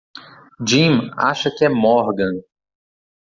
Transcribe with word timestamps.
Jim 0.67 1.11
acha 1.27 1.51
que 1.55 1.63
é 1.63 1.69
Morgan. 1.69 2.33